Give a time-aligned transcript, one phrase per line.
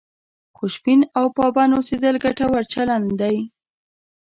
[0.57, 3.37] خوشبین او پابند اوسېدل ګټور چلند دی.